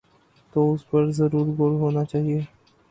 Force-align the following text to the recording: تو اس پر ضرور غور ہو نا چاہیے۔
تو 0.53 0.59
اس 0.73 0.81
پر 0.89 1.03
ضرور 1.17 1.47
غور 1.57 1.71
ہو 1.81 1.91
نا 1.91 2.03
چاہیے۔ 2.11 2.39